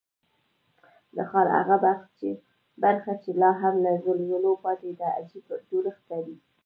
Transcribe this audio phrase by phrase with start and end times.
[1.15, 1.75] د ښار هغه
[2.83, 6.35] برخه چې لا هم له زلزلو پاتې ده، عجیب جوړښت لري.